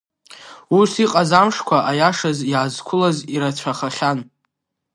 Ус 0.79 0.91
иҟаз 1.03 1.31
амшқәа, 1.39 1.77
аиашаз, 1.91 2.37
иаазқәылаз 2.51 3.17
ирацәахахьан. 3.35 4.19